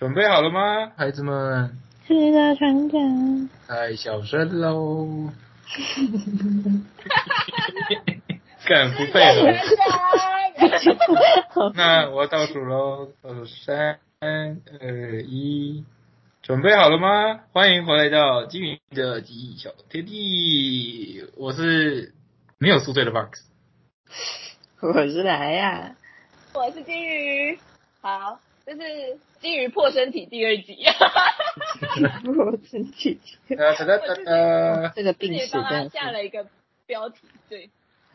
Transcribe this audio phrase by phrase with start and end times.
[0.00, 1.76] 准备好了吗，孩子们？
[2.08, 3.50] 是的，船长。
[3.68, 5.30] 太小声喽！
[8.66, 9.52] 敢不配合？
[11.76, 14.56] 那我倒数喽，倒数三二
[15.22, 15.84] 一，
[16.42, 17.40] 准备好了吗？
[17.52, 22.14] 欢迎回来到金鱼的记忆小天地，我是
[22.56, 23.42] 没有宿醉的 Box，
[24.80, 25.94] 我是来呀，
[26.54, 27.58] 我是金鱼，
[28.00, 28.40] 好。
[28.66, 28.82] 这是
[29.40, 30.84] 金鱼破身体第二集，
[32.24, 36.46] 破身体，哒哒哒哒，这个病史的下了一个
[36.86, 37.70] 标题，对，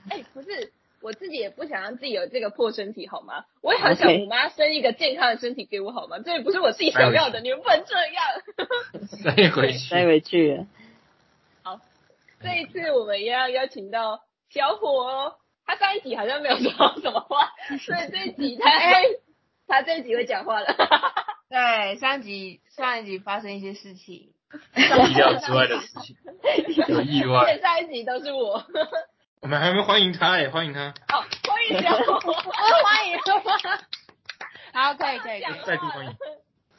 [0.07, 0.71] 哎，不是，
[1.01, 3.45] 我自己也不想让自己有这个破身体，好吗？
[3.61, 6.19] 我也很想我妈生一个健康的身体给我，好吗？
[6.19, 8.23] 这也不是我自己想要的，你们不能这样。
[9.07, 10.63] 塞回去，塞回去。
[11.63, 11.81] 好，
[12.39, 14.21] 这一次我们要邀请到
[14.51, 16.71] 小伙，他上一集好像没有说
[17.01, 17.49] 什么话，
[17.79, 18.69] 所以这一集他。
[19.67, 20.67] 他这一集会讲话了，
[21.49, 24.33] 对，上集上一集发生一些事情，
[24.75, 26.15] 意料之外的事情，
[26.87, 27.57] 有意外。
[27.59, 28.63] 上一集都是我。
[29.41, 30.89] 我们还没欢迎他哎，欢迎他。
[31.13, 33.19] 哦，欢迎小伙，欢迎。
[34.73, 36.15] 好，可以可以，再度欢迎。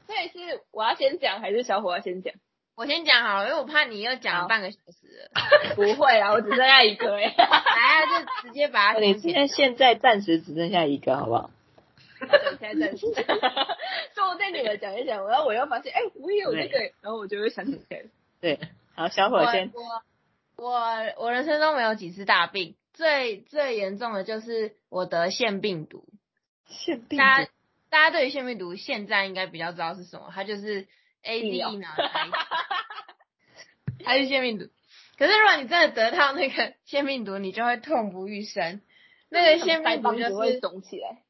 [0.06, 2.34] 这也是我要先讲，还是小伙要先讲？
[2.76, 5.30] 我先讲好了，因为我怕你又讲半个小时。
[5.74, 7.34] 不会啦，我只剩下一个哎。
[7.36, 8.98] 来啊，就直接把它。
[9.04, 11.50] 你现现在暂时只剩下一个，好不好？
[12.58, 13.06] 现在暂时，
[14.14, 18.02] 就我对你们讲一讲，然后我又发现，哎，我也有这个，然后我就会想起来。
[18.40, 18.58] 对，
[18.94, 19.70] 好，小伙先。
[19.74, 20.80] 我我
[21.18, 26.04] 我人生中没有几次大病，最最严重的就是我得腺病毒。
[26.66, 27.16] 腺病毒。
[27.16, 27.50] 大家
[27.90, 30.86] 大家对于腺病毒现在应该比较知道是什么，它就是
[31.22, 31.88] A D 呢，
[34.04, 34.66] 它是腺病毒。
[35.18, 38.82] 可是如果你真的得到那个腺病毒，你就会痛不欲生。
[39.28, 41.22] 那个腺病毒就是会肿起来。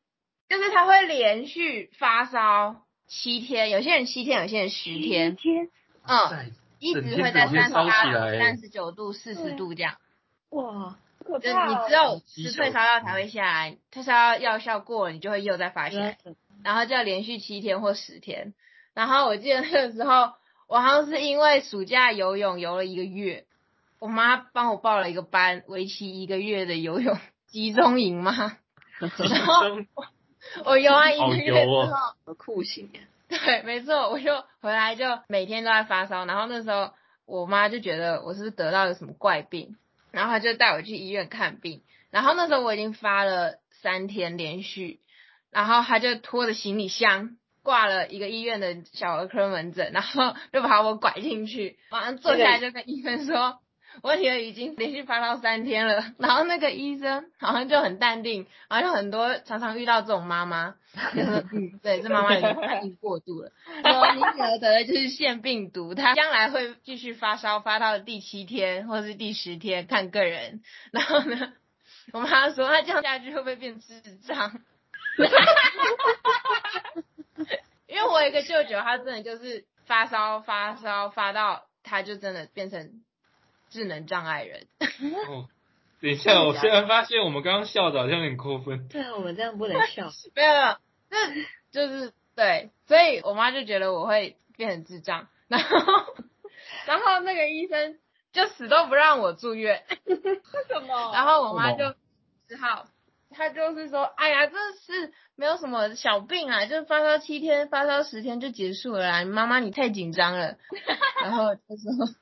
[0.48, 5.68] 就是他会连续发烧七天，有些人七天，有些人十天，天，
[6.06, 9.96] 嗯，一直会在三十八、三十九度、四十度这样。
[10.50, 16.16] 哇，就你只有吃退烧药才会下来，退烧药药效过了，你就会又再发起来，
[16.62, 18.54] 然后就要连续七天或十天。
[18.94, 20.32] 然后我记得那个时候，
[20.68, 23.46] 我好像是因为暑假游泳游了一个月，
[23.98, 28.58] 我妈帮我报了一个班，为期一个月的游泳 集中营嘛，
[28.98, 29.64] 然后。
[30.64, 31.68] 我游完一个月之
[32.24, 32.90] 后，酷刑。
[33.28, 36.92] 对，没错，我就回来就每天都在发烧，然后那时候
[37.24, 39.76] 我妈就觉得我是得到了什么怪病，
[40.12, 45.00] 然后她就带我去医院看病，然后那时候我已经发了三天连续，
[45.50, 53.58] 然后她就拖着行李箱挂了一个医院的小儿科门诊，然后就把我拐进去，马上坐下来就跟医生说。
[54.02, 60.74] 我女儿已经连续发烧三天了，然后那个医生好像就很淡定，好像很多常常遇到这种妈妈，
[61.14, 63.50] 嗯，对，这妈妈已经反应 过度了，
[63.82, 70.62] 说你女儿得的就是腺病毒，她将来会继续发烧，发到第七天或者是第十天，看个人。
[70.92, 71.52] 然后呢，
[72.12, 74.60] 我妈说她这样下去会不会变智障？
[77.86, 82.90] 因为我有一个舅舅，他真的就是发烧发烧发到，他就真的变成。
[83.68, 84.66] 智能障碍人。
[85.28, 85.48] 哦，
[86.00, 88.88] 等一下，我突然发现我们刚刚笑的好像有点扣分。
[88.88, 90.08] 对啊，我们这样不能笑。
[90.34, 90.76] 没有，
[91.10, 91.34] 那
[91.70, 95.68] 就是对，所以我妈就觉得我会变成智障， 然后，
[96.86, 97.98] 然后那个医生
[98.32, 99.84] 就死都不让我住院。
[100.04, 100.16] 为
[100.68, 101.12] 什么？
[101.12, 101.94] 然后我妈就
[102.48, 102.86] 只好，
[103.30, 109.24] 她就是说，哎呀，这是没有什么小病啊，就发烧七天，发烧十天就结束了。
[109.24, 110.56] 妈妈，你太紧张了。
[111.22, 112.14] 然后就说。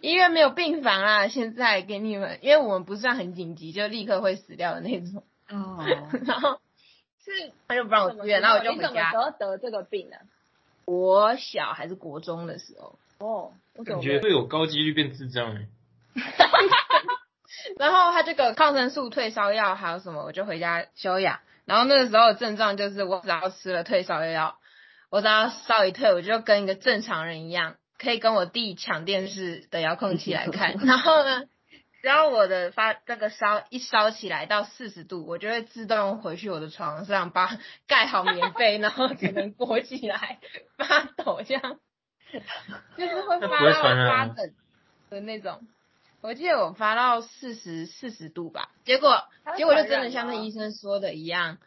[0.00, 5.24] 医院没有病房啊，现在给你们，因为我们不算很紧急，就立刻会死掉的那种。
[5.50, 5.84] 哦。
[6.24, 6.60] 然后
[7.24, 8.88] 是他就不让我住院，然后我就回家。
[8.88, 10.16] 你什么时候得这个病呢？
[10.84, 12.98] 我小还是国中的时候。
[13.18, 13.52] 哦。
[13.84, 15.66] 感觉会有高几率变智障哎。
[17.78, 21.40] 然后他这个抗生素、退烧药还有什么，我就回家休养。
[21.64, 24.58] 然后那个时候症状就是，我只要吃了退烧药，
[25.10, 27.76] 我只要烧一退，我就跟一个正常人一样。
[28.02, 31.44] 可以跟我弟抢电视的遥控器来看， 然后呢，
[32.02, 40.40] 只要我的发那个烧一烧起来到四十度，我就会自动回去我的床上，把盖好棉被， 然后只能裹起来
[40.76, 41.78] 发抖，这样
[42.96, 44.34] 就是会发到发冷
[45.10, 45.60] 的那种。
[46.22, 49.22] 我记得我发到四十四十度吧，结果
[49.56, 51.58] 结果就真的像那医生说的一样，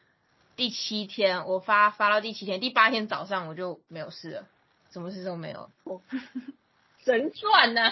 [0.57, 4.47] 第七天我发发到第七天，第八天早上我就没有事了。
[4.95, 5.69] 什么事都没有，
[7.03, 7.92] 神转呢？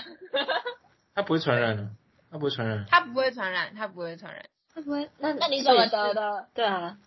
[1.14, 1.90] 他不会传染的，
[2.32, 2.86] 他不会传染。
[2.90, 5.10] 他不会传染，他不会传染，他不会。
[5.18, 6.48] 那那你怎么得的？
[6.54, 6.98] 对啊。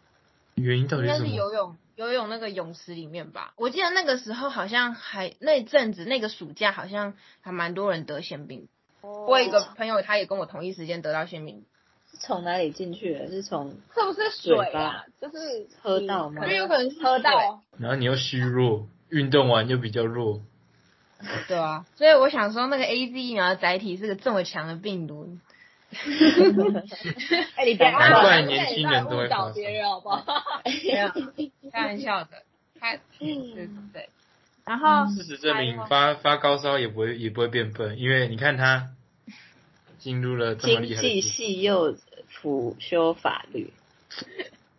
[0.54, 1.26] 原因到底是什么？
[1.26, 3.54] 应该是游泳，游泳那个泳池里面吧。
[3.56, 8.68] 我记得那个时候好像还那阵子那个暑假好像还蛮多人得腺病。
[9.00, 11.64] 我有一个朋友，他也跟我同一时间得到腺病，
[12.10, 13.28] 是从哪里进去的？
[13.28, 15.06] 是从是不是水啊？
[15.22, 20.42] 就是喝到吗因为有可能是水喝到，然后你又虚弱，运动完就比较弱，
[21.48, 25.38] 对啊，所以我想说，那个 A Z 疫苗的载体是个这么强的病毒，
[27.54, 30.24] 哎，你不要 难怪年轻人都会误导别人好不好？
[31.72, 32.42] 开玩笑的，
[32.80, 34.08] 开对对对。
[34.64, 38.90] 然后事实证明发发高烧也不会也不会变笨，因为你看他
[39.98, 43.72] 进入了这么厉害的组织系又辅修法律，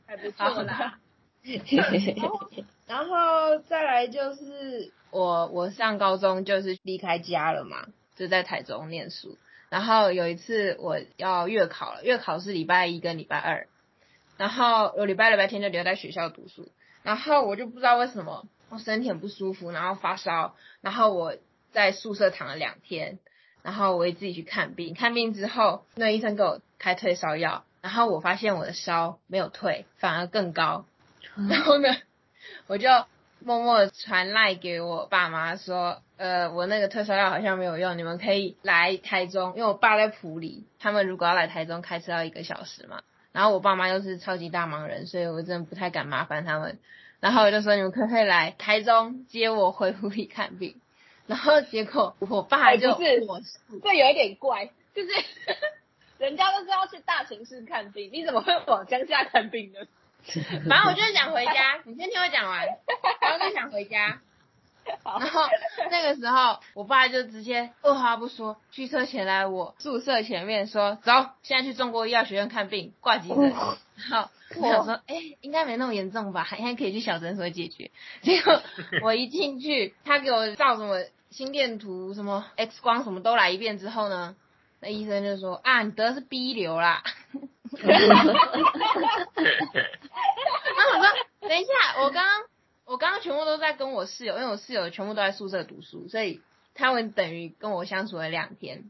[0.05, 0.99] 还不错啦。
[2.87, 9.37] 然后再来就是我我上高中就是离开家了嘛，就在台中念书。
[9.69, 13.67] 然后有一次我要月考了，月考是礼拜一跟礼拜二，
[14.37, 16.71] 然后我礼拜六礼拜天就留在学校读书。
[17.03, 21.35] 然后我就不知道为什么我身体很不舒服，然后发烧，然后我
[21.73, 23.19] 在宿舍躺了两天，
[23.61, 30.85] 然后我也自己去看病，看病之后那医生给我开退烧药，然后我发现我的烧没有退，反而更高，
[31.49, 31.89] 然后呢，
[32.67, 32.89] 我就
[33.39, 43.01] 默默传赖给我爸妈说，呃，我那个退烧药好像没有用，你们可以来台中，因为我爸在埔里，他们如果要来台中，开车要一个小时嘛。
[43.31, 46.79] 然后我爸妈又是超级大忙人，所以我真的不太敢麻烦他们。
[47.19, 50.81] 然后我就说你们可不可以来台中接我回埔里看病？
[51.27, 53.39] 然后结果我爸哎就不是我
[53.83, 55.09] 这有一点怪，就是
[56.17, 59.79] 人家都是要去大城市看病，你怎么会往乡下看病呢？
[60.69, 62.65] 反正我就是想回家，你先听我讲完，
[63.21, 64.21] 然后就想回家。
[65.03, 65.41] 然后
[65.91, 73.37] 那个时候，我爸就直接二话不说，驱车前来我宿舍前面说：“走，现在去中国医药学院看病，挂急诊。”
[74.09, 77.91] 然后我想说，哎、应该没那么严重吧，应该可以去小诊所解决。
[78.21, 78.61] 结果
[79.03, 84.37] 我一进去，他给我照什么心电图、什么 X 光什么都来一遍之后呢，
[84.79, 87.03] 那医生就说：“啊，你得的是 B 流啦。”
[87.83, 87.99] 然
[90.83, 91.07] 后我说，
[91.41, 91.71] 等一下，
[92.01, 92.43] 我刚刚
[92.85, 96.41] 我刚刚全部都在跟我室友，因为我室友全部都在宿舍读书，所以
[96.73, 98.89] 他们等于跟我相处了两天。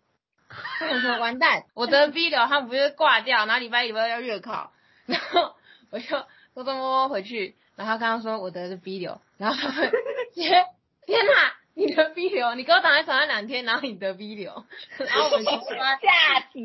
[0.79, 4.71] 他们说完蛋，我得 B 流，他们不是挂掉，然后礼拜一礼拜二要月考，
[5.05, 5.55] 然后
[5.91, 6.17] 我就
[6.55, 9.91] 偷偷摸摸回去，然后刚刚说我得是 B 流，然后他们
[10.33, 10.65] 姐
[11.05, 14.63] 天哪，你得 B 流，你给我躺在床上两天，然后你得 B 流，
[14.99, 16.59] 然后我们就说吓死！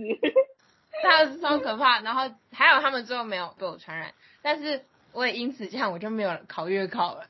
[1.02, 4.12] 他是超可怕，然后还有他们最后没有被我传染，
[4.42, 7.26] 但是我也因此这样，我就没有考月考了，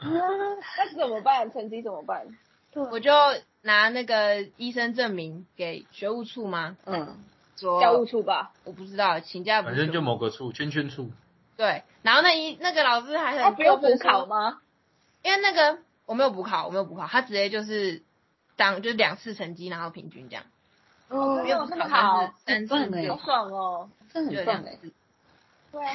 [0.00, 1.52] 那怎么办？
[1.52, 2.26] 成绩怎么办？
[2.90, 3.12] 我就
[3.62, 6.76] 拿那个医生证明给学务处吗？
[6.84, 7.18] 嗯，
[7.56, 8.52] 说教务处吧。
[8.64, 11.10] 我不知道，请假反正就某个处圈圈处，
[11.56, 14.26] 对，然后那一那个老师还很他不用补考说？
[14.26, 14.60] 吗？
[15.22, 18.02] 因为那个我没有补考，我没有补考，他直接就是
[18.56, 20.44] 当就是两次成绩然后平均这样，
[21.10, 23.90] 哦没有补考那么好，很棒欸好爽哦！
[24.12, 24.78] 这很棒哎，
[25.72, 25.94] 对啊，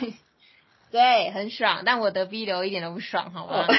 [0.92, 3.66] 对，很爽，但我得 B 流一点都不爽，好吗？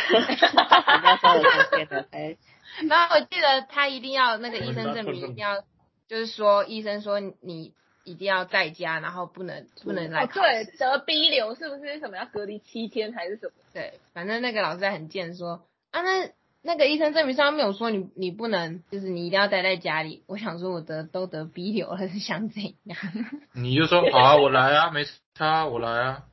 [2.88, 5.62] 然后我记得他一定要那个医生证明，一定要
[6.08, 7.72] 就是说医生说你
[8.04, 13.52] 一定要在家，然后不能不能来对，得 B 流是不是什么要隔离七天还是什么？
[13.72, 16.28] 对，反正那个老师还很贱说啊，那
[16.66, 20.24] 那个医生证明上面有说你你不能，就是你一定要待在家里。
[20.26, 22.98] 我想说我得都得 B 流了，是想怎样？
[23.54, 25.04] 你就说 好啊，我来啊，没
[25.34, 26.24] 差，我来啊。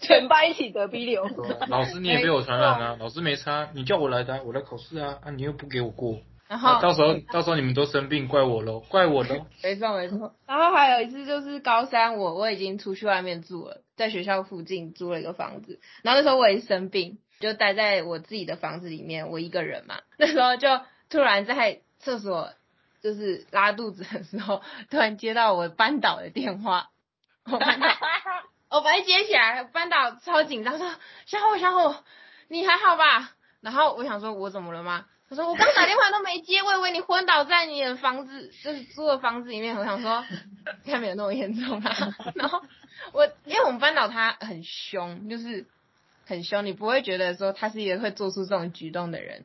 [0.00, 1.28] 全班一起得 B 流，
[1.66, 9.44] 老师你也被我传染啊，老师没差，你叫我来的啊、我来考试啊，啊你又不给我过，然后啊到时候到时候你们都生病，怪我喽，怪我喽。
[9.64, 10.36] 没错没错。
[10.46, 15.80] 然后还有一次就是高三我，我已经出去外面住了，在学校附近租了一个房子。
[16.02, 20.00] 然后那时候我也生病，就待在我自己的房子里面，我一个人嘛。
[20.18, 22.52] 那时候就突然在厕所
[23.02, 26.90] 就是拉肚子的时候，突然接到我班导的电话，
[27.44, 27.88] 我班导
[28.68, 30.90] 我把一接起来，班导超紧张说
[31.26, 31.94] ：“小虎小虎，
[32.48, 35.06] 你还好吧？”然后我想说，我怎么了吗？
[35.28, 39.76] 他说我刚打电话都没接，我以为你昏倒在你的房子，就是租的房子里面。
[39.76, 40.24] 我想说，
[40.84, 42.14] 应该没有那么严重啊。
[42.36, 42.62] 然后
[43.12, 45.66] 我因为我们班导他很凶，就是
[46.26, 49.44] 很凶，你不会觉得说他是一个会做出这种举动的人。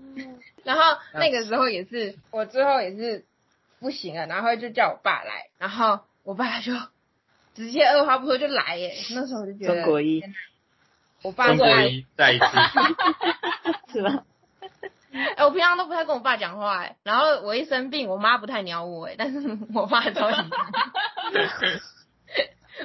[0.64, 0.82] 然后
[1.14, 3.24] 那个时候也是，我最后也是
[3.78, 6.72] 不行了，然后就叫我爸来，然后我爸就
[7.54, 8.94] 直接二话不说就来耶。
[9.14, 10.22] 那时候我就觉得中国一
[11.22, 12.44] 我爸中国是爱一再一次，
[13.92, 14.24] 是吧？
[15.36, 19.38] 哎、我平常都不太跟我爸讲话哎，然后我一生病，我妈不太鸟我哎，但是
[19.74, 20.72] 我爸超紧张。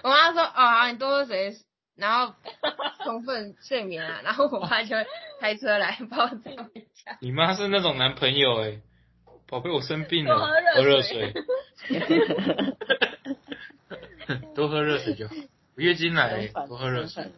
[0.04, 1.58] 我妈说：“哦，好，你多喝水，
[1.98, 2.34] 然后
[3.12, 5.06] 充分睡眠啊， 然后我妈就会
[5.42, 7.18] 开车来把我载回家。
[7.20, 8.80] 你妈是那种男朋友哎、
[9.48, 11.34] 宝贝，我生病了，多喝热水
[11.76, 12.06] 水，
[14.56, 15.36] 多喝热水就好。
[15.76, 17.32] 我月经来多喝热水相。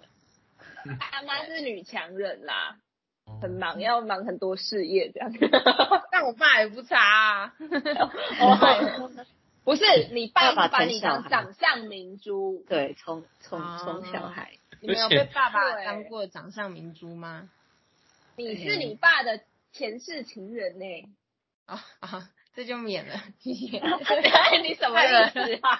[0.85, 2.75] 反他妈是女强人啦，
[3.25, 5.31] 哦很忙，要忙很多事业这样。
[6.11, 7.53] 但我爸也不差啊。
[8.39, 9.09] 哦
[9.63, 14.51] 不是你爸把你当掌上明珠，对，从从哦从小孩，
[14.83, 17.49] 你们有被爸爸对当过掌上明珠吗？
[18.35, 19.39] 你是你爸的
[19.71, 20.85] 前世情人呢、
[21.65, 23.79] 啊、啊，这就免了，谢谢。
[24.61, 25.79] 你什么意思啊？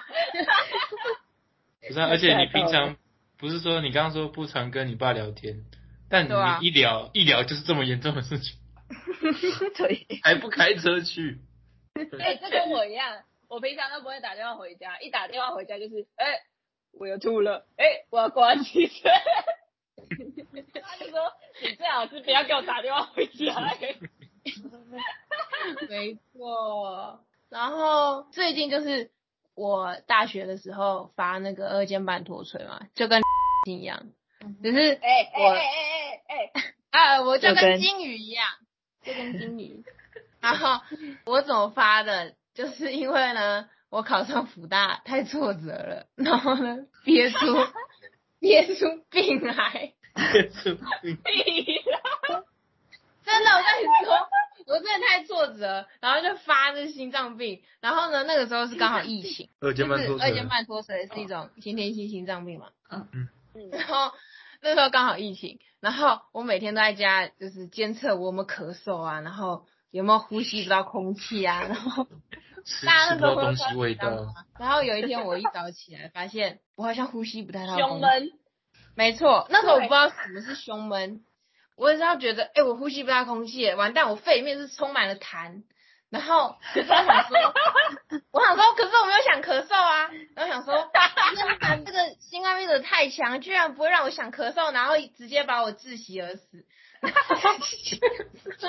[1.86, 2.96] 不是、啊，而且你平常
[3.36, 5.64] 不是说你刚刚说不常跟你爸聊天，
[6.08, 8.56] 但你一聊、一聊就是这么严重的事情，
[9.76, 11.40] 对，还不开车去？
[11.94, 16.40] 哎、这跟我一样，我平常都不会打电话回家，一打电话回家就是，哎、
[16.98, 19.08] 我要吐了，哎、我要挂机车。
[20.82, 21.32] 他就说，
[21.62, 23.96] 你最好是不要给我打电话回家、哎
[25.88, 27.20] 没错。
[27.48, 29.10] 然后最近就是
[29.54, 33.22] 我大学的时候发那个二尖瓣脱垂嘛，就跟
[33.68, 34.06] 一样，
[34.62, 38.46] 只是我哎哎哎哎哎哎， 啊，我就跟就跟金鱼一样，
[39.02, 39.84] 就跟金鱼。
[40.40, 40.80] 然后
[41.24, 47.36] 我怎么发的，就是因为呢，我考上福大太挫折了，然后呢憋出
[48.40, 49.92] 憋出病来。
[50.32, 52.42] 憋出病 来！
[53.24, 54.28] 真的，我跟你说，
[54.66, 63.28] 我真的太挫折，然后就发这心脏病，然后呢，那个时候是刚好疫情， 二就是尖瓣二尖，瓣脱垂是一种先天性心脏病嘛，嗯，
[63.70, 64.12] 然后
[64.60, 72.08] 那时候刚好疫情，然后我每天都在家就是监测我有没有咳嗽啊，然后有没有呼吸不到空气啊，然后
[72.64, 74.10] 吃大家吃不到那时候东西味道，
[74.58, 78.30] 然后有一天我一早起来发现我好像呼吸不太到空气，胸闷，
[78.96, 81.20] 没错，那时候我不知道什么是胸闷，
[81.76, 85.62] 我也是要觉得，哎、我呼吸不到空气，完蛋，我肺里面是充满了痰。
[86.10, 87.36] 然后我想说，
[88.30, 90.08] 我想说，可是我没有想咳嗽啊。
[90.36, 96.64] 然后想说，那这个新冠病毒太强，居然不会让我想咳嗽，然后直接把我窒息而死。
[97.00, 97.12] 然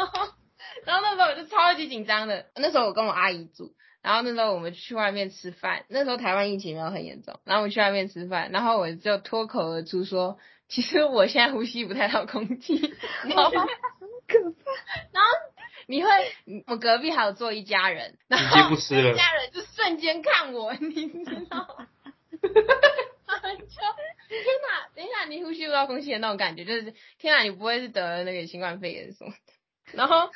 [0.08, 0.34] 后，
[0.86, 2.48] 然后那时候我就超级紧张的。
[2.56, 3.75] 那时候我跟我阿姨住，
[4.06, 10.38] 然后那时候我们去外面吃饭，那时候台湾疫情没有很严重，然后我们去外面吃饭，然后我就脱口而出说，
[10.70, 12.76] 其实我现在呼吸不太到空气，
[13.26, 13.66] 然后可怕。
[15.12, 15.30] 然后
[15.88, 16.10] 你会，
[16.68, 21.88] 我隔壁还有坐一家人，然直后接不吃了那家人就瞬间看我， 你知道吗？
[23.26, 23.66] 他们就
[24.30, 29.54] 天哪，等一下你呼吸不到空气的那种感觉，就是天哪，你不会是得了那个新冠肺炎什么的？
[29.94, 30.30] 然后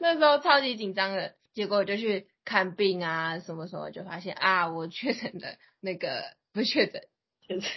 [0.00, 7.02] 那时候超级紧张的，结果我就去看病啊，什么什么，就发现啊，我确诊的那个不是确诊，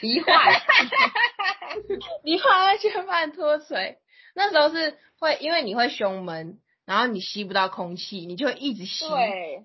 [0.02, 0.36] 罹患
[2.24, 3.98] 罹患二尖瓣脱垂。
[4.34, 9.06] 那时候是会，因为你会胸闷，然后你吸不到空气，你就会一直吸，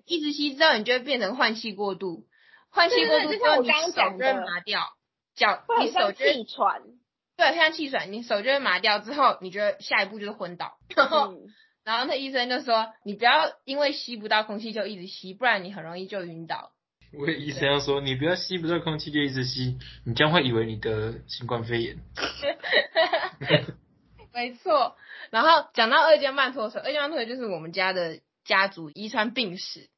[0.05, 2.25] 一直吸之后，你就会变成换气过度，
[2.69, 4.81] 换气过度之后，你手就会麻掉，
[5.35, 6.81] 脚你手气喘。
[7.37, 11.47] 对，像气喘，你手就会麻掉之后，你就会下一步就是昏倒，然后、嗯，
[11.83, 16.71] 然后那医生就说，你不要因为吸不到空气就一直吸，不然你很容易就晕倒。
[17.13, 21.97] 我也医生要说，你不要吸不到空气就一直吸，你将会以为你得新冠肺炎。
[24.33, 24.95] 没错，
[25.29, 29.89] 然后讲到二尖瓣脱垂，二尖瓣脱垂就是我们家的家族遗传病史。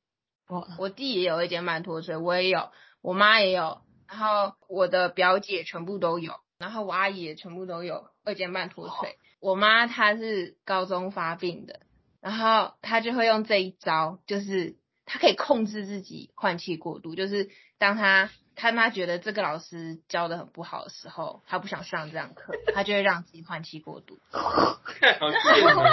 [0.48, 2.72] 我，我弟也有二尖瓣脱垂，我也有，
[3.02, 9.18] 我妈也有，然后我的表姐全部都有，然后我阿姨也全部都有二尖瓣脱垂。
[9.44, 11.82] 我妈她是高中发病的，
[12.22, 24.18] 然后她就会用这一招，就是她可以控制自己换气过度，就是当她看她觉得这个老师教的很不好的时候，她不想上这堂课，她就会让自己换气过度。
[24.32, 25.84] 好贱哦，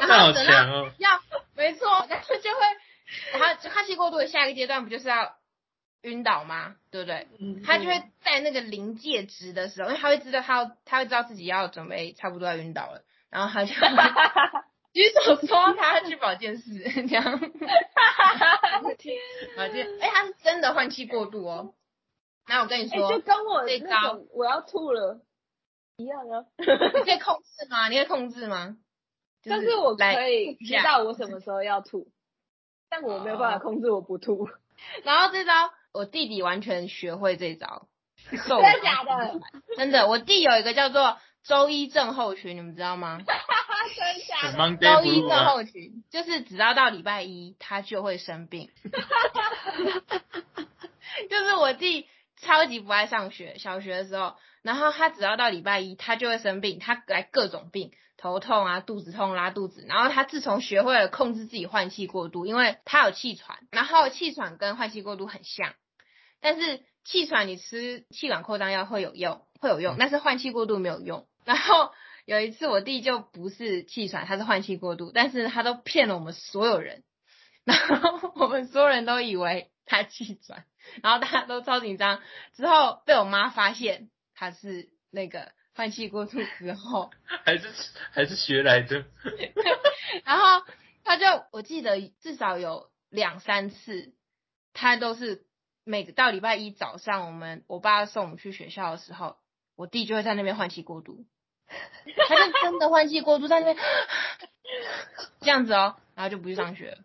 [0.00, 0.90] 然那好后等到强哦。
[0.98, 1.18] 要
[1.54, 2.58] 没错，但是就会，
[3.32, 5.34] 然后换气过度的下一个阶段不就是要
[6.06, 6.76] 晕倒吗？
[6.90, 7.26] 对不对？
[7.38, 13.74] 嗯他就会在那个临界值的时候，因为他会知道他要他会知道自己要准备差不多要晕倒了，然后他就
[14.94, 17.38] 举手说他要去保健室这样。
[18.80, 21.74] 保健，哎，他是真的换气过度哦。
[22.48, 25.20] 那我跟你哎、说，就跟我这那招我要吐了
[25.96, 26.46] 一样啊。
[26.56, 27.88] 你可以控制吗？
[27.88, 28.76] 你可以控制吗？
[29.42, 32.08] 就但是我可以知道我什么时候要吐，
[32.88, 34.48] 但我没有办法控制我不吐。
[35.04, 37.88] 然后这招我弟弟完全学会这招，
[38.30, 39.40] 真的假的？
[39.76, 43.18] 真的，我弟有一个叫做周一症候群，你们知道吗？
[43.96, 45.44] 真的假的？Monday 周一症？
[45.46, 48.70] 候群就是只要到礼拜一，他就会生病。
[51.30, 59.86] 就是我弟超级不爱上学，小学的时候，然后他只要到礼拜一，他就会生病，他来各种病，头痛啊，肚子痛、拉肚子。
[59.88, 65.72] 然后他自从学会了控制自己换气过度，因为他有气喘，然后气喘跟换气过度很像，
[66.40, 71.28] 但是气喘你吃气管扩张药会有用，会有用，但是换气过度没有用。
[71.44, 71.92] 然后
[72.24, 77.04] 有一次我弟就不是气喘，他是换气过度，但是他都骗了我们所有人，
[77.64, 80.64] 然后我们所有人都以为他气喘。
[81.02, 82.22] 然后大家都超紧张，
[82.54, 87.10] 之后被我妈发现他是那个换气过度之后，
[87.44, 87.68] 还是
[88.12, 89.04] 还是学来的。
[90.24, 90.64] 然后
[91.02, 94.14] 他就我记得至少有两三次，
[94.72, 95.44] 他都是
[95.88, 99.36] 每个到礼拜一早上，我们我爸送我们去学校的时候，
[99.76, 101.24] 我弟就会在那边换气过度，
[102.28, 103.76] 他就真的换气过度在那边
[105.40, 106.98] 这样子哦，然后就不去上学了，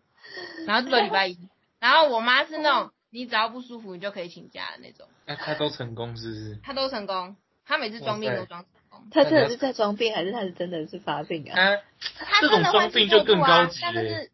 [0.66, 1.38] 然后这个礼拜一，
[1.78, 2.92] 然后我妈是那种。
[3.14, 5.06] 你只要不舒服，你就可以请假的那种。
[5.26, 6.58] 那他都成功是不是？
[6.62, 7.36] 他都成功，
[7.66, 9.06] 他每次装病都装成功。
[9.10, 11.76] 他真的是在装病，还是他是真的是发病啊？
[12.16, 14.28] 他这种装病就更高级了。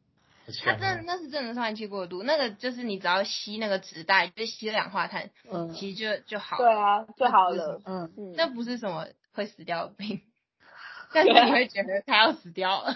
[0.65, 6.57] 他真那是真的是换气过度，那个就是你只要吸那个纸袋，就吸二氧化碳，嗯，其实就就好。
[6.57, 7.81] 对啊，就好了。
[7.85, 10.23] 嗯嗯，那不是什么会死掉的病，
[11.13, 12.93] 但是你会觉得他要死掉了。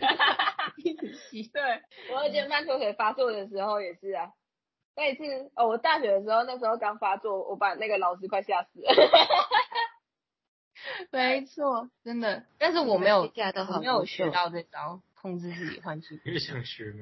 [0.00, 0.72] 哈哈哈哈
[1.52, 1.82] 对，
[2.14, 4.30] 我以前慢脱水发作的时候也是啊。
[4.96, 5.22] 那一次
[5.54, 8.92] 哦，我大学的时候，那时候刚发作，我把那个老师快吓死了。
[11.10, 12.44] 没错，真的。
[12.58, 13.30] 但是我没有，
[13.72, 16.20] 我没有学到这招，控制自己换气。
[16.24, 16.92] 你想学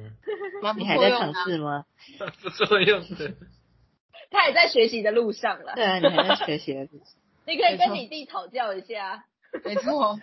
[0.63, 0.73] 吗？
[0.77, 1.85] 你还在尝试吗？
[2.43, 3.35] 不作用的。
[4.31, 5.75] 他也在学习的路上了。
[5.75, 7.15] 对啊，你还在学习的路上。
[7.47, 9.25] 你可以跟你弟讨教一下。
[9.65, 10.19] 没错，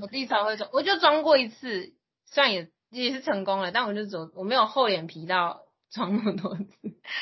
[0.00, 1.92] 我弟才会装，我就装过一次，
[2.26, 5.62] 虽然也也是成功了，但我就走，我没有厚脸皮到。
[5.88, 6.64] 装那么多次，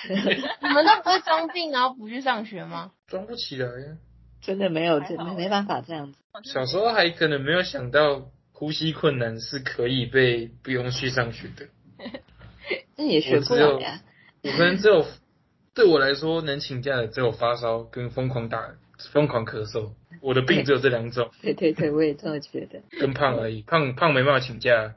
[0.08, 2.92] 你们都不会装病，然后不去上学吗？
[3.06, 3.98] 装不起来呀，
[4.40, 6.18] 真的没有，真的没办法这样子。
[6.44, 8.22] 小时候还可能没有想到
[8.64, 11.68] 呼吸困难是可以被不用去上学的，
[12.96, 14.00] 那也学不了呀。
[14.42, 15.04] 我可能只有
[15.74, 18.70] 对我来说能请假的只有发烧跟疯狂打、
[19.12, 19.90] 疯狂咳嗽，
[20.22, 21.30] 我的病只有这两种。
[21.42, 22.80] 对对对，我也这么觉得。
[22.98, 24.94] 跟胖而已，胖胖没办法请假。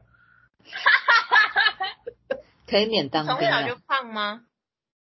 [2.69, 4.43] 可以免当兵从小就胖吗？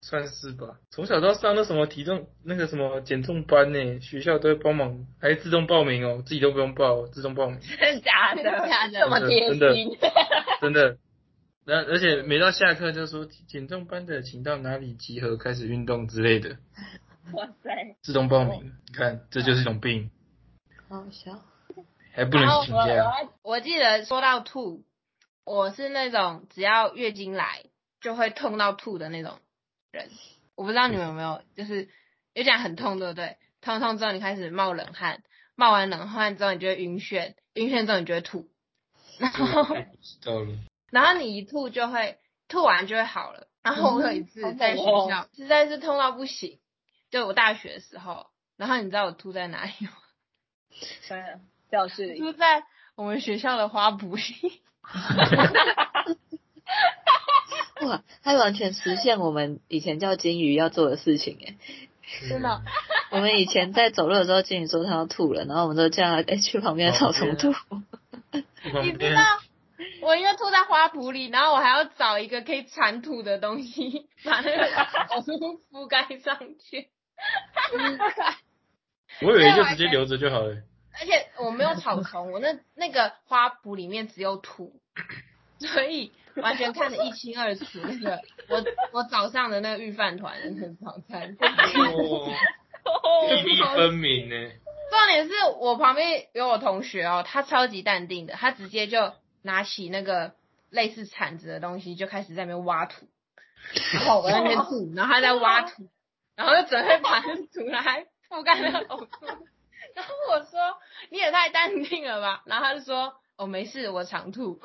[0.02, 7.60] 算是吧，从小都要上那什么体重那个什么减重班呢，学校都会帮忙，还自动报名哦，自己都不用报，自动报名。
[7.80, 8.42] 真的假的？
[8.42, 8.98] 假的？
[8.98, 9.96] 这么贴心？
[10.60, 10.98] 真的。
[11.64, 16.56] 然而且每到下课就说减重班的，请到哪里集合，开始运动之类的。
[17.32, 17.96] 哇塞！
[18.02, 20.10] 自动报名，你看这就是一种病。
[20.88, 21.38] 好笑。
[22.12, 23.12] 还不能请假。
[23.42, 24.84] 我记得说到吐。
[25.44, 27.64] 我是那种只要月经来
[28.00, 29.38] 就会痛到吐的那种
[29.92, 30.10] 人，
[30.56, 31.88] 我不知道你们有没有，就是
[32.32, 33.36] 有点很痛，对不对？
[33.60, 35.22] 痛痛之后你开始冒冷汗，
[35.54, 38.48] 冒完冷汗之后你就会晕眩，晕眩之后你就会吐，
[39.18, 39.76] 然后
[40.90, 43.46] 然后你一吐就会吐完就会好了。
[43.62, 46.58] 然后我有一次在学校实在是痛到不行，
[47.10, 48.26] 就我大学的时候，
[48.56, 49.92] 然后你知道我吐在哪里吗？
[51.08, 51.38] 在
[51.70, 52.64] 教室里，吐在
[52.96, 54.62] 我们学校的花圃里。
[57.86, 61.56] 哇，他完全实现我们以前叫金鱼要做的事情哎，
[62.28, 62.62] 真的。
[63.10, 67.54] 我们以前在走路的时候，金鱼说他要吐了，然后我们就叫他 哎去旁边的草丛吐。
[68.82, 69.20] 你知道，
[70.00, 75.20] 我应该吐在花圃里，然后我还要找一个可以铲土的东西，把那个草
[75.70, 76.88] 覆盖上去。
[79.20, 80.56] 我以为就直接留着就好了。
[80.98, 84.80] 而且我没有草丛，我那那个花圃里面只有土，
[85.58, 87.64] 所以完全看得一清二楚。
[87.82, 91.36] 那个我我早上的那个御饭团那个早餐，
[93.28, 94.34] 粒粒分明呢。
[94.90, 100.34] 重点是我旁边有我同学哦，他超级淡定的，他直接就拿起那个
[100.70, 103.08] 类似铲子的东西，就开始在那边挖土，
[103.94, 105.88] 然后我在那边吐，然后他在挖土，
[106.36, 107.30] 然后就准备把土
[107.70, 109.26] 来覆盖那个呕吐。
[109.94, 110.78] 然后 我说
[111.10, 114.56] 你也太淡定了吧，然后他就说哦没事，我常吐，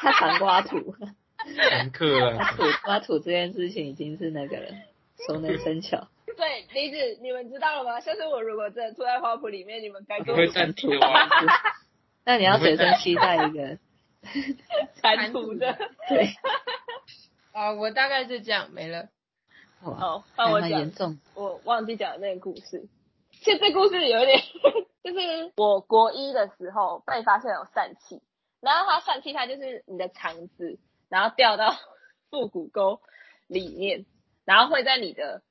[0.00, 0.96] 他常挖土，
[1.68, 4.68] 常客啊，土挖土这件事情已经是那个了，
[5.26, 6.08] 熟能生巧。
[6.34, 8.00] 对，李子，你们知道了吗？
[8.00, 10.88] 下次我如果真的吐在花圃里面，你们该给我铲土。
[12.24, 13.76] 那你要随身携带一个
[15.02, 15.76] 铲土的。
[16.08, 16.30] 对。
[17.52, 19.08] 啊，我大概是这样，没了。
[19.82, 20.90] 哦，帮我讲。
[21.34, 22.88] 我忘记讲那个故事。
[23.42, 24.38] 其实这故事有点，
[25.02, 28.22] 就是我国一的时候被发现有疝气，
[28.60, 31.74] 然后它疝气它就是你的肠子，然后掉到
[32.30, 33.00] 腹股沟
[33.46, 34.04] 里面，
[34.44, 35.42] 然后会在你的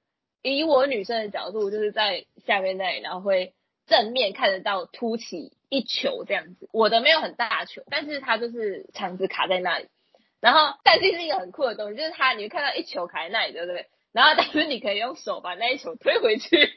[0.43, 3.55] 以我女生的角度，就是在下面那里，然后会
[3.87, 6.69] 正面看得到凸起一球这样子。
[6.71, 9.87] 我的没有很大球，但是它就是肠子卡在那里。
[10.39, 13.87] 然后疝气是一个很酷的东西，就是它你会看到一球卡在那里，对不对？
[14.11, 16.69] 然后但是你可以用手把那一球推回去，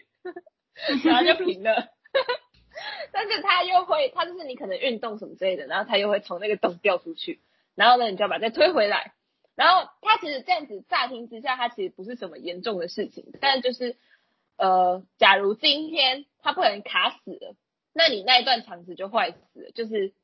[1.05, 1.89] 然后就平了。
[3.13, 7.41] 但是它又会，它就是你可能运动什么之类的，然后它又会从那个洞掉出去，
[7.75, 9.13] 然后呢，你就要把它推回来。
[9.55, 13.97] 然后它其实这样子乍听之下，它其实不是什么严重的事情，但就是
[14.57, 17.55] 呃，假如今天它不小心卡死了，
[17.93, 19.71] 那你那一段肠子就坏死了。
[19.73, 20.15] 就是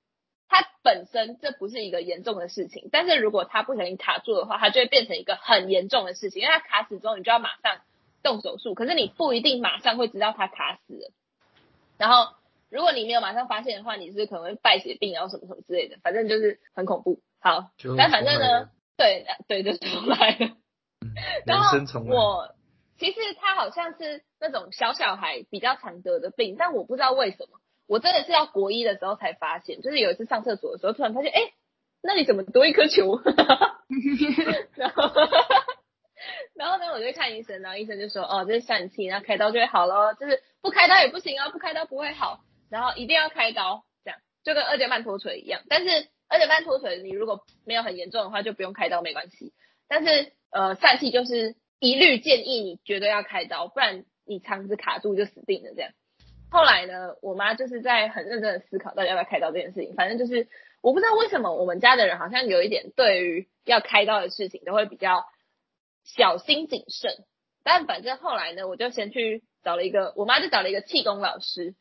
[0.48, 7.82] 它本身这不是一个严重的事情，但是如果它不小心卡住的话，它就会变成一个很严重的事情，因为它卡死之后，你就要马上
[8.22, 11.10] 动手术，可是你不一定马上会知道他卡死了。
[11.96, 12.34] 然后
[12.70, 17.20] 如果你没有马上发现的话，你是可能会败血病，然后什么什么之类的，反正就是很恐怖。
[17.40, 20.46] 好，就但反正呢，对对，就重来了。
[21.00, 21.14] 嗯，
[21.46, 21.78] 然后。
[22.06, 22.54] 我
[22.98, 31.52] 其实他好像是那种小小孩比较常得的病，但我不知道为什么，我真的是要国一的时候才发现，就是有一次上厕所的时候，突然发现，哎，
[32.02, 33.20] 那里怎么多一颗球？
[34.74, 35.08] 然后，
[36.58, 49.52] 然后呢，我就看医生，然后医生就说，哦，这是疝气，然后开刀就会好咯，就是不开刀也不行哦，不开刀不会好，然后一定要开刀，这样就跟二节半脱垂一样，但是二节半脱垂你如果没有很严重的话，就不用开刀没关系，
[49.88, 55.92] 但是呃，疝气就是一律建议你绝对要开刀，不然你肠子卡住就死定了这样。
[56.50, 59.94] 后来呢，我妈就是在很认真的思考到底要不要开刀这件事情。
[59.94, 60.48] 反正就是
[60.80, 65.26] 我不知道为什么我们家的人好像有一点对于要开刀的事情都会比较
[66.16, 67.12] 小心谨慎。
[67.62, 71.74] 但反正后来呢，我就先去找了一个，我妈就找了一个气功老师，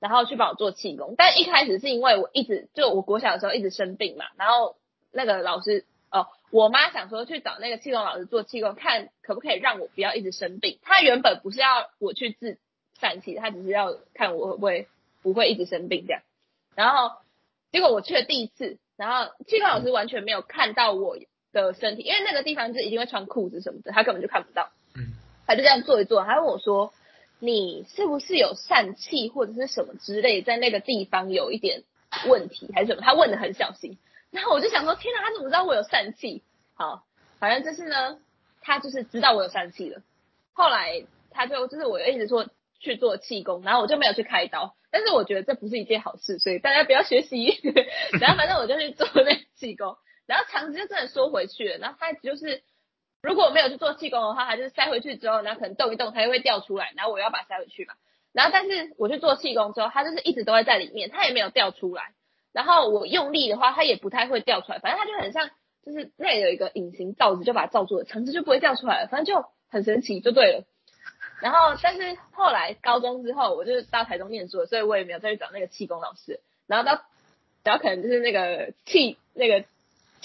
[0.00, 1.14] 然后去帮我做气功。
[1.18, 4.76] 但一开始是因为我一直就我国小的时候一直生病嘛，然后
[5.12, 10.78] 那个老师哦，我妈想说去找那个气功老师做气功，看可不可以让我不要一直生病。
[10.82, 12.58] 她原本不是要我去治
[12.98, 14.88] 疝气，她只是要看我会不会
[15.22, 16.22] 不会一直生病这样。
[16.74, 17.16] 然后
[17.70, 21.18] 结果我去了第一次，然后气功老师完全没有看到我
[21.62, 24.70] 的身体，因为那个地方是一定会穿裤子什么的，他根本就看不到。
[24.94, 25.14] 嗯，
[25.46, 26.92] 他就这样做一做，他问我说
[27.40, 31.82] ：“你是不是有疝气或者是什么之类，在那个地方有一点
[32.26, 33.96] 问题还是什么？”他问的很小心，
[34.30, 36.42] 然后我就想说：“天哪，他怎么知道我有疝气？”
[36.74, 37.04] 好，
[37.38, 38.18] 反正就是呢，
[38.60, 40.02] 他就是知道我有疝气了。
[40.52, 42.46] 后来他就就是我一直说
[42.80, 47.60] 去做气功，然后我就没有去开刀，但是我觉得这不是一件好事，所以大家不要学习。
[48.20, 52.62] 然后反正我就去做那个气功，然后肠子就真的缩回去了，然后它就是。
[53.22, 57.94] 如果没有去做气功的话，它就是塞回去之后，然后可能动一动，它就会掉出来，然后我要把它塞回去嘛。
[58.34, 62.12] 然后但是我去做气功之后，它就是一直都会在里面，它也没有掉出来。
[62.52, 65.48] 然后我用力的话，它也不太会掉出来，反正它就很像，
[65.86, 70.64] 就是那有一个隐形罩子，就把它罩住了，肠子就不会掉出来了，反正就很神奇，就对了。
[71.40, 76.40] 然后但是后来高中之后，我就是到台中念书了，所以我也没有再去找那个气功老师。
[76.66, 77.02] 然后到，
[77.62, 79.64] 然后可能就是那个气那个。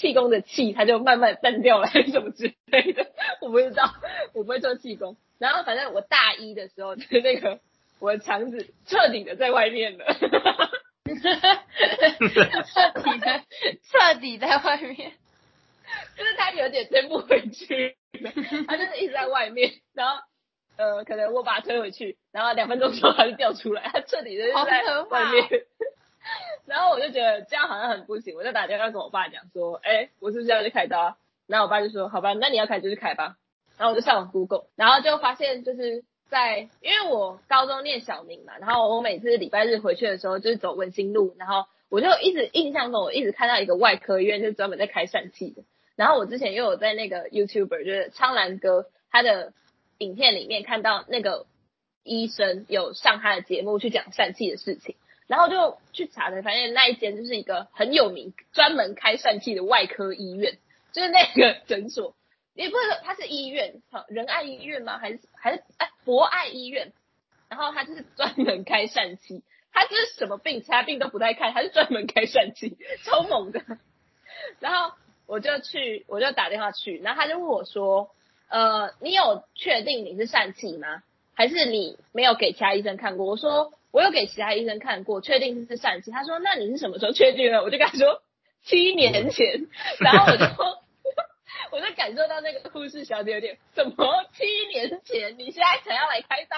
[0.00, 3.06] 气功的气，它就慢慢淡掉了，还是什么之类的，
[3.42, 3.92] 我不知道，
[4.32, 5.18] 我不会做气功。
[5.38, 7.60] 然后反正我大一的时候，就是那个
[7.98, 10.28] 我的肠子彻底的在外面了，彻
[12.24, 13.44] 底的
[13.82, 15.12] 彻底在外面，
[16.16, 17.96] 就是它有点推不回去，
[18.66, 19.70] 它就是一直在外面。
[19.92, 20.22] 然后
[20.76, 25.44] 呃，可能我把它推回去，然后两分钟之后它就掉出来，它彻底的就在外面。
[26.70, 31.16] 然后我就觉得这样好像很不行，我就打电话跟我爸讲说，哎，我是不是要去开刀？
[31.48, 33.36] 然后我爸就说，好吧，那你要开就去开吧。
[33.76, 45.64] 然后我就上网 Google，然后就发现就是在，因为我高中念小明嘛，然后我每次礼拜日回去的时候就是走文心路，然后我就一直印象中我一直看到一个外科医院，就是专门在开疝气的。
[45.96, 49.52] 然后我之前又有在那个 YouTuber 就是苍兰哥他的
[49.98, 51.46] 影片里面看到那个
[52.04, 54.94] 医生有上他的节目去讲疝气的事情。
[55.30, 60.58] 然后就去查才发现那一间就是一个很有名、专门开疝气的外科医院，
[60.90, 62.16] 就是那个诊所，
[62.52, 64.98] 也不是它是医院，仁爱医院吗？
[64.98, 66.92] 还是还是哎博爱医院？
[67.48, 73.62] 然后他就是专门开疝气，他就是什么病，其他病都不太看，他是专门开疝气，超猛的。
[74.58, 78.10] 然后我就去，我就打电话去，然后他就问我说
[78.50, 81.04] ：“呃，你有确定你是疝气吗？
[81.34, 83.72] 还是你没有给其他医生看过？”我说。
[83.92, 86.10] 我有给其他医生看过，确定是疝气。
[86.10, 88.22] 他说：“那你是什么时候确定的？”我就跟他说
[88.62, 89.66] ：“七年前。”
[90.00, 90.44] 然后我就
[91.72, 93.94] 我就感受到那个护士小姐有点怎么
[94.32, 95.38] 七年前？
[95.38, 96.56] 你现在才要来开刀？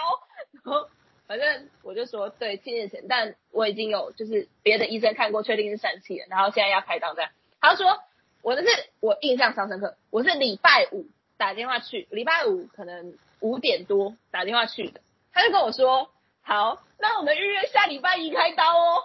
[0.52, 0.88] 然后
[1.26, 6.26] 反正我就说对，七年前，但我已经有就是别的医生看过，确定是疝气了。
[6.28, 7.30] 然后现在要开刀这样。
[7.60, 7.98] 他说
[8.42, 8.68] 我的是
[9.00, 15.00] 我印象超深刻，我是礼拜五打电话去，礼拜五可能五点多打电话去的，
[15.32, 16.10] 他就跟我说，
[16.42, 19.02] 好，那我们预约下礼拜一开刀哦。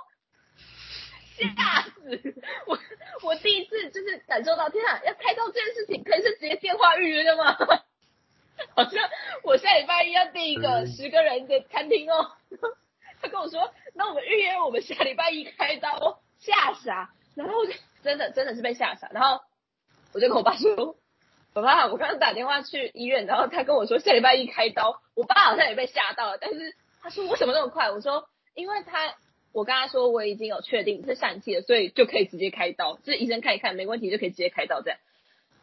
[1.38, 2.80] 吓死我！
[3.21, 7.56] 我第一次就是感受到，天啊，要开刀这件事情，可以是直接电话预约的吗？
[8.76, 9.08] 好像
[9.43, 12.32] 我下礼拜一要订一个十个人的餐厅哦。
[13.21, 17.12] 他跟我说，那我们预约我们下礼拜一开刀哦，吓傻。
[17.36, 17.73] 然后我就
[18.04, 19.39] 真的真的是被吓傻，然后
[20.13, 20.95] 我就跟我爸说，
[21.54, 26.76] 爸爸，我刚刚打电话去医院，然后他跟我说下礼拜一开刀，我爸好像也被吓到了，但是
[27.08, 27.89] 他说为什么那么快？
[27.89, 29.15] 我说因为他。
[29.54, 35.00] 我跟他说我已经有确定是疝气了，所以就可以直接开刀，就是医生看一看没问题就可以直接开刀这样。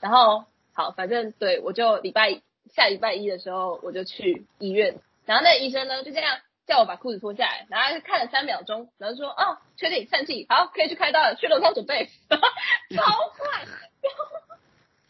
[0.01, 2.41] 然后好，反正对我就礼拜
[2.75, 12.09] 下礼拜一的时候我就去医院，然后那医生呢就这样叫我把裤子脱下来，然后看了三秒钟，然后说哦确定疝气，好可以去开刀了，去楼上准备，
[12.91, 13.05] 超
[13.39, 13.65] 快，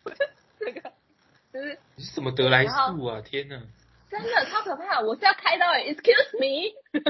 [0.59, 0.93] 这个
[1.55, 3.23] 就是你是什么得来速啊？
[3.25, 3.63] 天哪！
[4.23, 5.01] 真的超可怕！
[5.01, 6.73] 我是要开刀，excuse me，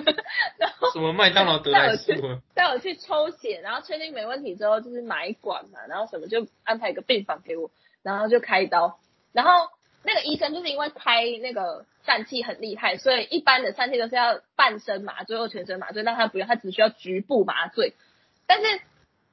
[0.57, 2.41] 然后什么麦当劳得来速啊？
[2.55, 7.71] 带我去抽血，然后确定没问题之后，就是买管嘛，然后什么就安排一个病房给我，
[8.03, 8.99] 然后就开刀。
[9.33, 9.69] 然后
[10.03, 17.93] 那个医生就是因为开那个疝气很厉害，所以一般的疝气都是要半身麻醉或全身麻醉，但他不用，他只需要局部麻醉。
[18.47, 18.81] 但是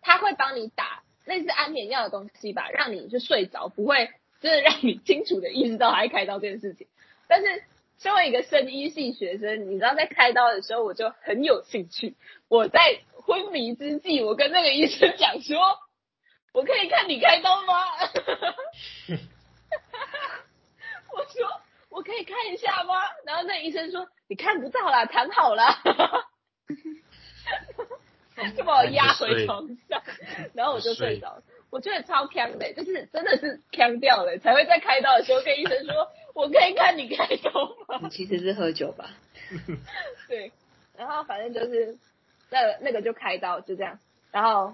[0.01, 4.09] 他会帮你打类似安眠药的东西吧，让你就睡着，不会
[4.41, 6.87] 就是让你清楚的意识到还开刀这件事情。
[7.31, 7.63] 但是，
[7.97, 12.17] 身为一个生医系学生，你知道在开刀的时候，我就很有兴趣。
[12.49, 15.57] 我在昏迷之际，我跟那个医生讲说
[16.51, 17.85] ：“我可以看你开刀吗？”
[21.15, 25.73] 我说：“我可以看一下吗？”然后那医生说：“你看不到啦，躺好了。
[28.57, 30.03] ”就把我压回床上，
[30.53, 31.41] 然后我就睡着。
[31.71, 36.11] 我觉得超强的，就是真的是强掉了，才会在开刀的时候跟医生说。
[36.33, 37.51] 我可以看你开刀
[37.89, 37.99] 吗？
[38.07, 39.09] 你其实是喝酒吧？
[40.29, 40.53] 对，
[40.97, 41.97] 然后反正就是
[42.49, 43.99] 那个那个就开刀就这样，
[44.31, 44.73] 然后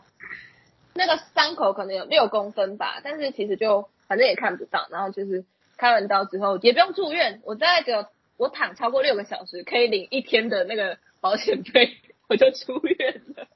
[0.94, 5.46] 那个伤口可能有六公分吧，但是其实就反正也看不到，然后就是
[5.78, 8.08] 开完刀之后也不用住院，我在个
[8.38, 11.98] 我躺超过六个小时可以领一天的那个保险费，
[12.30, 13.48] 我就出院了。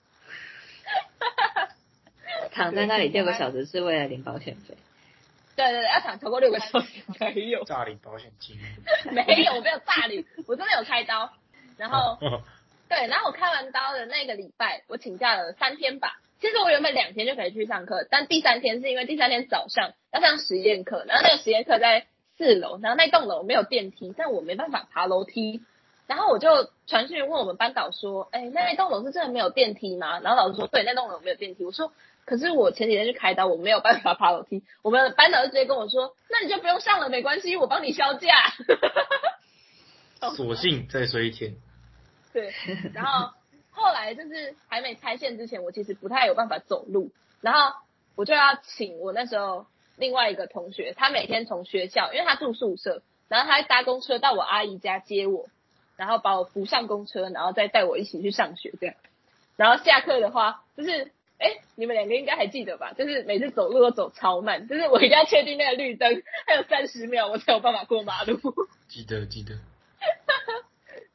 [2.51, 4.75] 躺在那里六个小时是为了领保险费。
[5.55, 7.63] 对对对，要躺超过六个小时才有。
[7.67, 8.57] 诈领保险金？
[9.11, 11.31] 没有，我没有诈领，我真的有开刀。
[11.77, 12.17] 然后，
[12.87, 16.19] 对，然后我开完刀的那个礼拜，我请假了三天吧。
[16.39, 25.61] 其实我原本两天就可以去上课，但第三天是因为第三天早上要上实验课，然后那个实验课在四楼，然后那栋楼没有电梯，但我没办法爬楼梯。
[26.11, 31.93] 然后我就传讯问我们班导说：“哎，那栋楼是真的没有电梯吗？”然后老师说：“对，那栋楼没有电梯。”我说。
[32.23, 34.63] 可是我前几天去开刀，我没有办法爬楼梯。
[34.83, 38.53] 我们班导就直接跟我说：“那你就不用上了，没关系，我帮你销假。”
[40.37, 41.55] 索性再睡一天。
[42.31, 42.53] 对，
[42.93, 43.31] 然后
[43.71, 47.09] 后来就是还没拆线之前，我其实不太有办法走路，
[47.41, 47.75] 然后
[48.15, 49.65] 我就要请我那时候
[49.97, 55.49] 另外一个同学，他每天从学校，因为他住宿舍，然后他搭公车到我阿姨家接我，
[56.01, 58.95] 然后把我扶上公车，然后再带我一起去上学这样。
[59.55, 61.11] 然后下课的话，就是。
[61.43, 62.93] 哎，你们两个应该还记得吧？
[62.93, 68.39] 就是每次走路都走超慢，就是我一定要确定那个绿灯还有三十秒，我才有办法过马路。
[68.87, 69.57] 记得记得，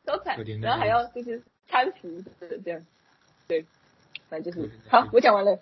[0.05, 2.85] 都惨，然后还要就是搀扶的这样，
[3.47, 3.65] 对，
[4.29, 5.61] 反正就是好，我讲完了。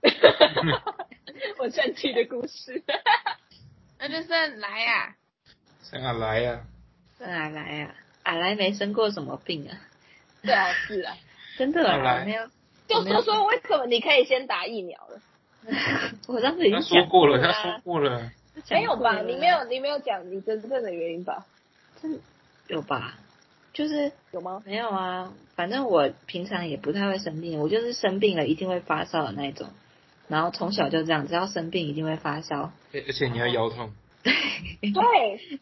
[1.58, 2.82] 我生气的故事，
[3.98, 5.14] 那就算来呀，
[5.82, 6.64] 算啊来呀，
[7.18, 9.78] 算啊来呀，阿来没生过什么病啊？
[10.42, 11.16] 对啊，是啊，
[11.58, 12.46] 真的啊，没有。
[12.88, 15.20] 就说说为什么你可以先打疫苗了？
[16.26, 18.30] 我当时已经说过了，他说过了。
[18.68, 19.20] 没有吧？
[19.22, 21.46] 你没有，你没有讲你真正的原因吧？
[22.02, 22.20] 真
[22.66, 23.14] 有吧？
[23.72, 24.62] 就是有吗？
[24.66, 29.68] 没有啊，反正我平常也不太会生病，我就是生病了一定会发烧的那种。
[30.26, 32.72] 然后从小就这样，只要生病一定会发烧。
[32.92, 33.92] 而且你还腰痛。
[34.22, 35.60] 对。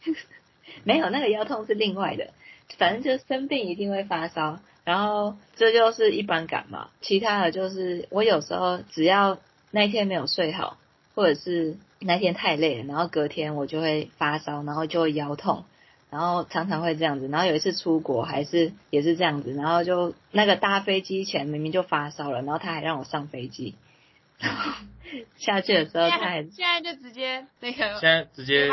[0.84, 2.30] 没有那个腰痛是另外的，
[2.76, 4.60] 反正就是生病一定会发烧。
[4.84, 9.38] 然后这就是一般感冒，其他的就是我有时候只要
[9.70, 10.78] 那天没有睡好，
[11.14, 15.66] 或者是那天太累了，然后隔天我就会发烧，然后就会腰痛，
[16.08, 17.28] 然后常常会这样子。
[17.28, 23.74] 然后有一次出国还是也是这样子，然后就那个搭飞机前明明就发烧了，然后他还让我上飞机，
[24.38, 24.72] 然后
[25.36, 28.68] 下去的时候他还现在就直接那个现在直接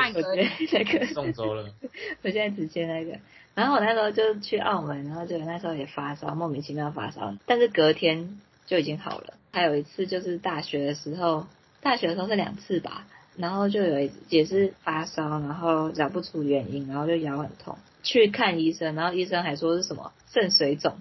[0.71, 1.73] 那个送走了，
[2.23, 3.19] 我现在直接那个。
[3.55, 9.33] 然后我那时候就去澳门，然后就那时候也发烧，莫名其妙发烧，但是隔天就已经好了。
[9.53, 11.47] 还有一次就是大学的时候，
[11.81, 20.97] 大学的时候是两次吧，然后就有一也是发烧，然后找不出原因，然后就腰很痛，去看医生，然后医生还说是什么肾水肿，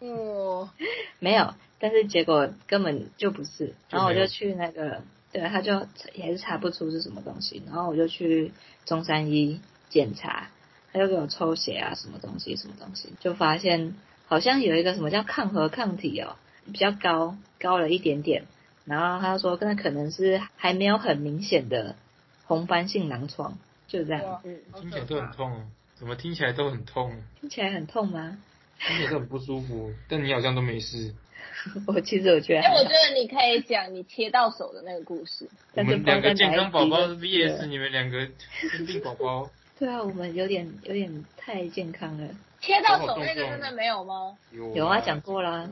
[0.00, 0.68] 哦，
[1.20, 8.52] 没有，但是结果根本就不是，然后我就去那个，对，他就也是查不出是什么东西，然后我就去
[8.84, 10.48] 中山医检查，
[10.92, 13.94] 他就给我抽血啊，什么东西什么东西，就发现
[14.26, 16.36] 好像有一个什么叫抗核抗体哦，
[16.72, 18.44] 比较高，高了一点点，
[18.84, 21.96] 然后他说那可能是还没有很明显的
[22.44, 25.62] 红斑性狼疮，就这样，嗯，听起来都很痛哦，
[25.96, 28.38] 怎么听起来都很痛，听起来很痛吗？
[28.86, 31.14] 听起来都很不舒服，但你好像都没事。
[31.86, 35.44] 我其实我觉得哎、我觉得你可以讲你切到手的那个故事。
[35.44, 38.26] 我但是们两个健康宝宝 VS 你们两个
[38.70, 39.50] 生病宝宝，
[39.80, 42.28] 对啊，我们有点有点太健康了。
[42.60, 44.36] 切到手那个真的没有吗？
[44.52, 45.66] 有有啊讲过啦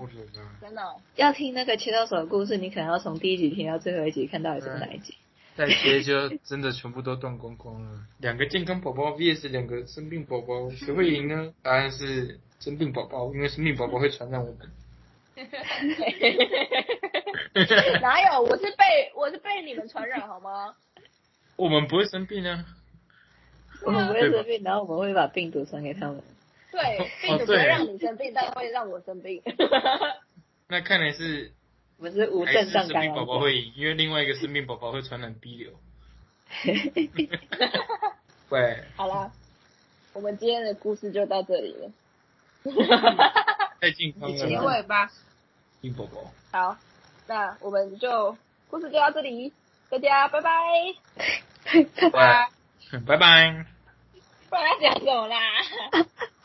[0.63, 5.15] 真的哦、要听那个切到手的故事，你可能要从第一集听到最后一集，看到底是哪一集。
[5.55, 8.01] 再切就真的全部都断光光了。
[8.19, 11.53] 两个健康宝宝 VS 两个生病宝宝，谁会赢呢？
[11.63, 14.59] 答案是生病宝宝，因为生病宝宝会传染我们。
[18.01, 18.41] 哪有？
[18.41, 20.75] 我是被我是被你们传染好吗？
[21.57, 22.65] 我们不会生病啊。
[23.85, 26.23] 我们不会生病，然后我们会把病毒传给他们。
[26.71, 29.43] 对，病毒不对会让你生病，但会让我生病。
[30.69, 31.53] 那看来是
[31.97, 33.41] 我们是无症状感染生病宝宝者。
[33.41, 35.73] 会赢，因为另外一个生病宝宝会传染 B 流。
[38.51, 39.31] 喂，好啦，
[40.13, 41.91] 我们今天的故事就到这里了。
[43.81, 45.11] 太健康结了，尾吧。
[45.81, 46.33] 病宝宝。
[46.51, 46.77] 好，
[47.27, 48.37] 那我们就
[48.69, 49.53] 故事就到这里，
[49.89, 50.51] 大家拜拜。
[52.01, 52.51] 拜拜
[53.07, 53.67] 拜拜。
[54.49, 55.37] 不然要讲什么啦？